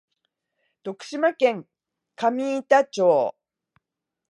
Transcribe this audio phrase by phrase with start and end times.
[0.81, 1.67] 徳島県
[2.15, 3.35] 上板町